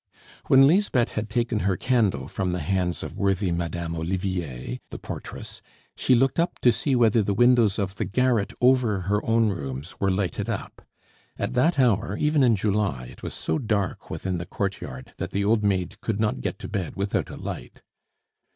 When 0.47 0.65
Lisbeth 0.65 1.09
had 1.11 1.29
taken 1.29 1.59
her 1.59 1.77
candle 1.77 2.27
from 2.27 2.53
the 2.53 2.59
hands 2.61 3.03
of 3.03 3.19
worthy 3.19 3.51
Madame 3.51 3.95
Olivier 3.95 4.79
the 4.89 4.97
portress, 4.97 5.61
she 5.95 6.15
looked 6.15 6.39
up 6.39 6.57
to 6.61 6.71
see 6.71 6.95
whether 6.95 7.21
the 7.21 7.35
windows 7.35 7.77
of 7.77 7.93
the 7.93 8.05
garret 8.05 8.51
over 8.61 9.01
her 9.01 9.23
own 9.23 9.49
rooms 9.49 9.99
were 9.99 10.09
lighted 10.09 10.49
up. 10.49 10.81
At 11.37 11.53
that 11.53 11.77
hour, 11.77 12.17
even 12.17 12.41
in 12.41 12.55
July, 12.55 13.09
it 13.11 13.21
was 13.21 13.35
so 13.35 13.59
dark 13.59 14.09
within 14.09 14.39
the 14.39 14.47
courtyard 14.47 15.13
that 15.17 15.29
the 15.29 15.45
old 15.45 15.63
maid 15.63 16.01
could 16.01 16.19
not 16.19 16.41
get 16.41 16.57
to 16.57 16.67
bed 16.67 16.95
without 16.95 17.29
a 17.29 17.37
light. 17.37 17.83